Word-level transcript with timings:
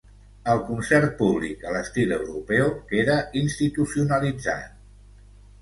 El 0.53 0.61
concert 0.69 1.11
públic 1.19 1.67
a 1.67 1.75
l'estil 1.75 2.15
europeu 2.17 2.73
queda 2.95 3.19
institucionalitzat. 3.43 4.77